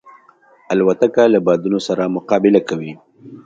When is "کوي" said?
2.69-2.91